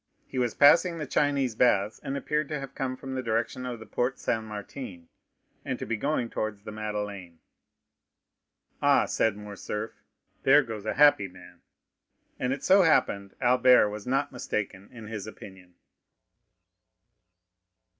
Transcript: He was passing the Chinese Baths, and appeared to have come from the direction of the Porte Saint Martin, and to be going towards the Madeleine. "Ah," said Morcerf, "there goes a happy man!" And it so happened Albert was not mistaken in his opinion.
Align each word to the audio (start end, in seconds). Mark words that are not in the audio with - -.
He 0.25 0.39
was 0.39 0.55
passing 0.55 0.97
the 0.97 1.05
Chinese 1.05 1.53
Baths, 1.53 1.99
and 1.99 2.17
appeared 2.17 2.49
to 2.49 2.59
have 2.59 2.73
come 2.73 2.97
from 2.97 3.13
the 3.13 3.21
direction 3.21 3.67
of 3.67 3.77
the 3.79 3.85
Porte 3.85 4.17
Saint 4.17 4.45
Martin, 4.45 5.09
and 5.63 5.77
to 5.77 5.85
be 5.85 5.95
going 5.95 6.27
towards 6.27 6.63
the 6.63 6.71
Madeleine. 6.71 7.37
"Ah," 8.81 9.05
said 9.05 9.37
Morcerf, 9.37 9.91
"there 10.41 10.63
goes 10.63 10.87
a 10.87 10.95
happy 10.95 11.27
man!" 11.27 11.61
And 12.39 12.51
it 12.51 12.63
so 12.63 12.81
happened 12.81 13.35
Albert 13.41 13.91
was 13.91 14.07
not 14.07 14.31
mistaken 14.31 14.89
in 14.91 15.05
his 15.05 15.27
opinion. 15.27 15.75